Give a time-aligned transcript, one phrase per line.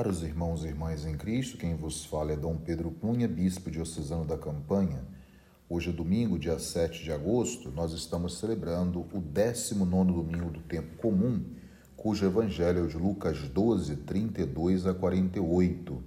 [0.00, 4.24] Caros irmãos e irmãs em Cristo, quem vos fala é Dom Pedro Cunha, bispo diocesano
[4.24, 5.04] da Campanha.
[5.68, 10.96] Hoje é domingo, dia 7 de agosto, nós estamos celebrando o 19 domingo do tempo
[10.96, 11.44] comum,
[11.98, 16.02] cujo evangelho é de Lucas 12, 32 a 48.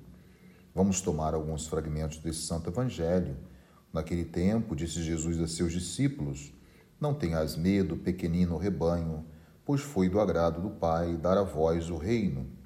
[0.74, 3.38] Vamos tomar alguns fragmentos desse santo evangelho.
[3.94, 6.52] Naquele tempo, disse Jesus a seus discípulos:
[7.00, 9.24] Não tenhas medo, pequenino rebanho,
[9.64, 12.63] pois foi do agrado do Pai dar a vós o reino.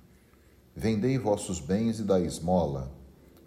[0.79, 2.91] Vendei vossos bens e dai esmola.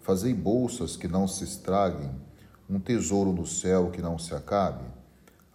[0.01, 2.11] Fazei bolsas que não se estraguem,
[2.69, 4.83] um tesouro no céu que não se acabe.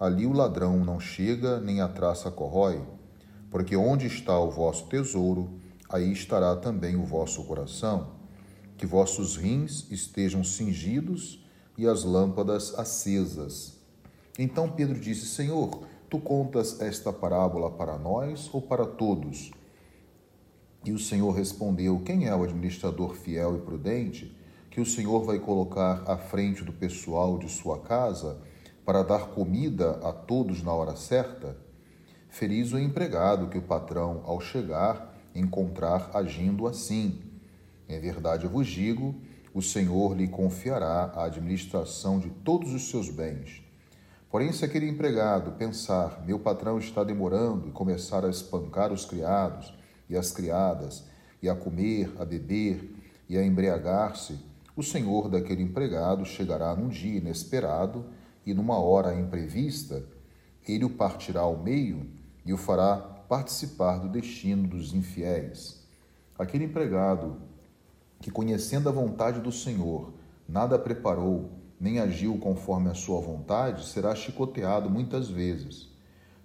[0.01, 2.83] Ali o ladrão não chega, nem a traça corrói,
[3.51, 5.51] porque onde está o vosso tesouro,
[5.87, 8.15] aí estará também o vosso coração.
[8.79, 11.45] Que vossos rins estejam cingidos
[11.77, 13.77] e as lâmpadas acesas.
[14.39, 19.51] Então Pedro disse: Senhor, Tu contas esta parábola para nós ou para todos?
[20.87, 24.33] E o Senhor respondeu: Quem é o administrador fiel e prudente
[24.71, 28.39] que o Senhor vai colocar à frente do pessoal de sua casa
[28.85, 31.57] para dar comida a todos na hora certa?
[32.29, 37.21] Feliz o empregado que o patrão, ao chegar, encontrar agindo assim.
[37.89, 39.13] Em verdade eu vos digo:
[39.53, 43.61] o Senhor lhe confiará a administração de todos os seus bens.
[44.31, 49.76] Porém, se aquele empregado pensar, meu patrão está demorando, e começar a espancar os criados
[50.09, 51.05] e as criadas,
[51.43, 52.95] e a comer, a beber
[53.29, 54.39] e a embriagar-se,
[54.77, 58.07] o senhor daquele empregado chegará num dia inesperado
[58.45, 60.05] e numa hora imprevista,
[60.67, 62.07] ele o partirá ao meio
[62.45, 65.85] e o fará participar do destino dos infiéis.
[66.39, 67.41] Aquele empregado
[68.21, 70.13] que, conhecendo a vontade do Senhor,
[70.49, 75.89] nada preparou, nem agiu conforme a sua vontade, será chicoteado muitas vezes.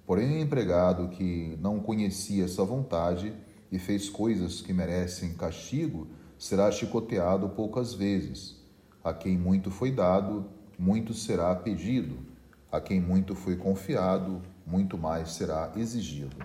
[0.06, 3.34] Porém, o empregado que não conhecia essa vontade
[3.72, 8.60] e fez coisas que merecem castigo, será chicoteado poucas vezes.
[9.04, 10.46] A quem muito foi dado,
[10.78, 12.18] muito será pedido.
[12.72, 16.36] A quem muito foi confiado, muito mais será exigido.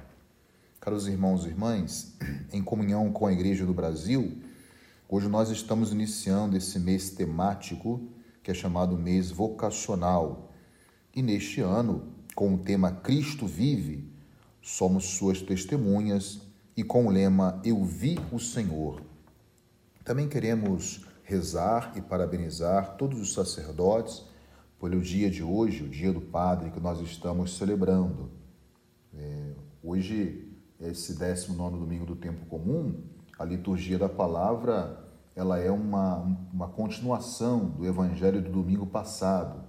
[0.80, 2.16] Caros irmãos e irmãs,
[2.52, 4.38] em comunhão com a Igreja do Brasil,
[5.08, 8.00] hoje nós estamos iniciando esse mês temático
[8.42, 10.52] que é chamado mês vocacional.
[11.14, 14.08] E neste ano, com o tema Cristo vive,
[14.62, 16.40] somos suas testemunhas
[16.76, 19.00] e com o lema Eu vi o Senhor.
[20.04, 24.24] Também queremos rezar e parabenizar todos os sacerdotes
[24.78, 28.30] pelo dia de hoje, o dia do Padre que nós estamos celebrando.
[29.14, 33.02] É, hoje, esse 19 domingo do tempo comum,
[33.38, 35.02] a liturgia da palavra
[35.34, 36.18] ela é uma,
[36.52, 39.64] uma continuação do evangelho do domingo passado,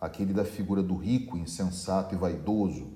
[0.00, 2.92] aquele da figura do rico, insensato e vaidoso.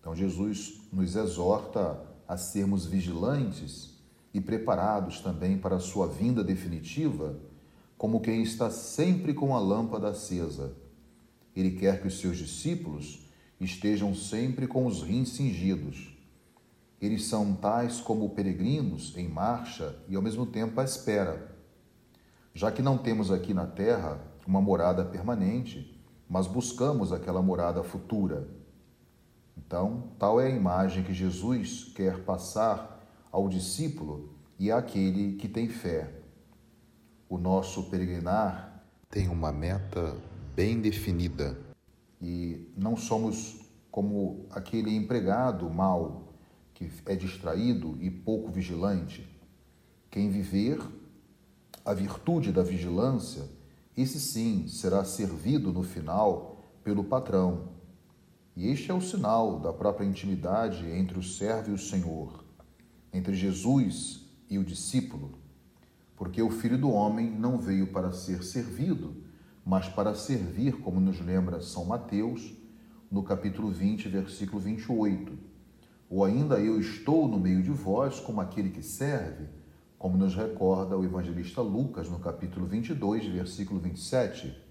[0.00, 3.98] Então, Jesus nos exorta a sermos vigilantes
[4.32, 7.38] e preparados também para a sua vinda definitiva,
[7.98, 10.74] como quem está sempre com a lâmpada acesa.
[11.54, 13.26] Ele quer que os seus discípulos
[13.60, 16.10] estejam sempre com os rins cingidos
[17.00, 21.56] eles são tais como peregrinos em marcha e ao mesmo tempo à espera.
[22.52, 25.98] Já que não temos aqui na terra uma morada permanente,
[26.28, 28.48] mas buscamos aquela morada futura.
[29.66, 35.68] Então, tal é a imagem que Jesus quer passar ao discípulo e àquele que tem
[35.68, 36.10] fé.
[37.28, 40.16] O nosso peregrinar tem uma meta
[40.56, 41.58] bem definida
[42.20, 43.60] e não somos
[43.90, 46.32] como aquele empregado mau
[46.72, 49.28] que é distraído e pouco vigilante.
[50.10, 50.80] Quem viver
[51.84, 53.44] a virtude da vigilância,
[53.96, 57.79] esse sim será servido no final pelo patrão.
[58.56, 62.44] E este é o sinal da própria intimidade entre o servo e o Senhor,
[63.12, 65.38] entre Jesus e o discípulo.
[66.16, 69.24] Porque o Filho do Homem não veio para ser servido,
[69.64, 72.52] mas para servir, como nos lembra São Mateus,
[73.10, 75.50] no capítulo 20, versículo 28
[76.10, 79.46] ou ainda eu estou no meio de vós como aquele que serve,
[79.96, 84.69] como nos recorda o evangelista Lucas no capítulo 22, versículo 27.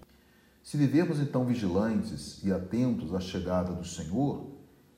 [0.62, 4.46] Se vivermos então vigilantes e atentos à chegada do Senhor,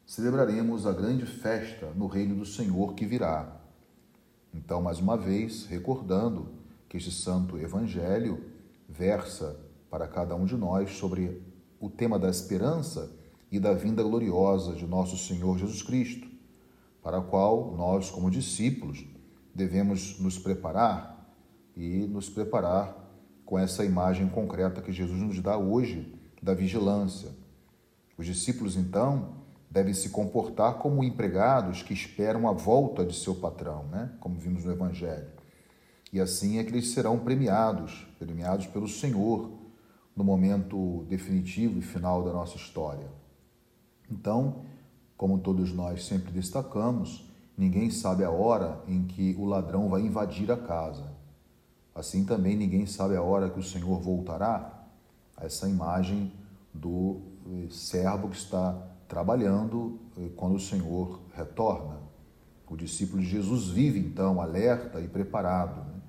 [0.05, 3.61] celebraremos a grande festa no reino do Senhor que virá.
[4.53, 6.49] Então, mais uma vez, recordando
[6.89, 8.45] que este santo evangelho
[8.89, 9.59] versa
[9.91, 11.41] para cada um de nós sobre
[11.81, 13.11] o tema da esperança
[13.51, 16.33] e da vinda gloriosa de nosso Senhor Jesus Cristo
[17.03, 19.05] para a qual nós, como discípulos,
[19.55, 21.35] devemos nos preparar
[21.77, 23.02] e nos preparar
[23.45, 27.31] com essa imagem concreta que Jesus nos dá hoje da vigilância.
[28.17, 33.85] Os discípulos, então, devem se comportar como empregados que esperam a volta de seu patrão,
[33.85, 34.13] né?
[34.21, 35.29] como vimos no Evangelho.
[36.13, 39.51] E assim é que eles serão premiados, premiados pelo Senhor
[40.15, 43.07] no momento definitivo e final da nossa história.
[44.11, 44.63] Então,
[45.17, 47.25] como todos nós sempre destacamos,
[47.57, 51.22] ninguém sabe a hora em que o ladrão vai invadir a casa.
[51.95, 54.87] Assim também ninguém sabe a hora que o Senhor voltará.
[55.41, 56.33] Essa imagem
[56.73, 58.73] do eh, servo que está
[59.07, 62.01] trabalhando eh, quando o Senhor retorna.
[62.69, 65.81] O discípulo de Jesus vive então alerta e preparado.
[65.81, 66.01] Né?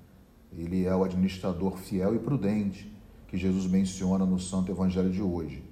[0.56, 2.90] Ele é o administrador fiel e prudente
[3.28, 5.62] que Jesus menciona no Santo Evangelho de hoje.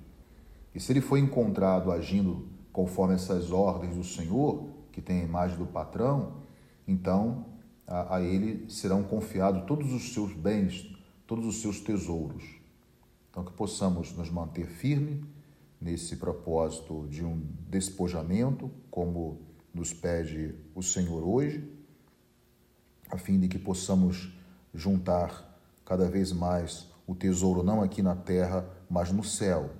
[0.75, 5.57] E se ele foi encontrado agindo conforme essas ordens do Senhor, que tem a imagem
[5.57, 6.35] do patrão,
[6.87, 7.47] então
[7.87, 10.95] a, a ele serão confiados todos os seus bens,
[11.27, 12.45] todos os seus tesouros.
[13.31, 15.25] Então, que possamos nos manter firme
[15.81, 19.41] nesse propósito de um despojamento, como
[19.75, 21.67] nos pede o Senhor hoje,
[23.11, 24.33] a fim de que possamos
[24.75, 29.71] juntar cada vez mais o tesouro não aqui na terra, mas no céu,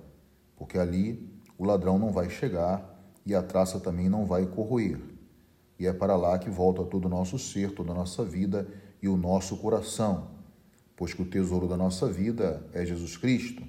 [0.55, 2.93] porque ali o ladrão não vai chegar
[3.25, 4.99] e a traça também não vai corroer.
[5.79, 8.67] E é para lá que volta todo o nosso ser, toda a nossa vida
[9.01, 10.31] e o nosso coração,
[10.95, 13.63] pois que o tesouro da nossa vida é Jesus Cristo.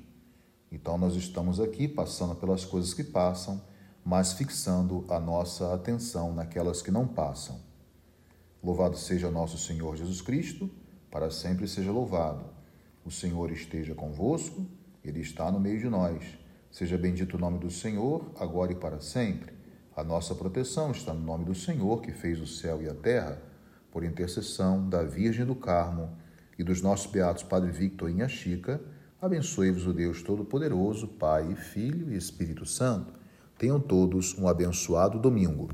[0.70, 3.62] Então nós estamos aqui passando pelas coisas que passam,
[4.04, 7.58] mas fixando a nossa atenção naquelas que não passam.
[8.62, 10.70] Louvado seja nosso Senhor Jesus Cristo,
[11.10, 12.44] para sempre seja louvado.
[13.04, 14.66] O Senhor esteja convosco,
[15.04, 16.22] Ele está no meio de nós.
[16.70, 19.53] Seja bendito o nome do Senhor, agora e para sempre.
[19.96, 23.40] A nossa proteção está no nome do Senhor, que fez o céu e a terra,
[23.92, 26.10] por intercessão da Virgem do Carmo
[26.58, 28.80] e dos nossos beatos Padre Victor e Chica,
[29.22, 33.12] abençoe-vos o Deus Todo-Poderoso, Pai, Filho e Espírito Santo.
[33.56, 35.70] Tenham todos um abençoado domingo.